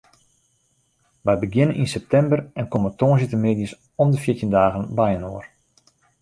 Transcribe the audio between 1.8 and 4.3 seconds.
yn septimber en komme tongersdeitemiddeis om de